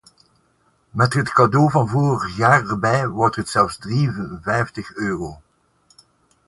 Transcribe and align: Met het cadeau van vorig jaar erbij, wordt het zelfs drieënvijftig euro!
Met 0.89 1.13
het 1.13 1.31
cadeau 1.33 1.71
van 1.71 1.87
vorig 1.87 2.35
jaar 2.37 2.69
erbij, 2.69 3.07
wordt 3.07 3.35
het 3.35 3.49
zelfs 3.49 3.77
drieënvijftig 3.77 4.93
euro! 4.95 5.41